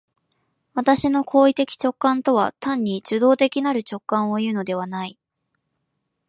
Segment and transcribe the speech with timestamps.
[0.73, 5.19] 私の行為的直観とは単に受働的なる直覚をいうのではない。